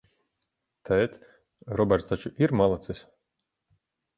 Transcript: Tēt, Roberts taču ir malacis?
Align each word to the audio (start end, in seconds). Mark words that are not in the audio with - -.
Tēt, 0.89 1.19
Roberts 1.81 2.09
taču 2.13 2.33
ir 2.47 2.57
malacis? 2.63 3.05